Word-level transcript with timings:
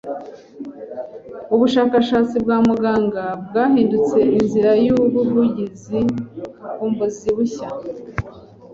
Ubushakashatsi 1.53 2.35
bwa 2.43 2.57
muganga 2.67 3.23
bwahinduye 3.47 4.23
inzira 4.39 4.71
yubuvumbuzi 4.85 7.27
bushya. 7.35 7.67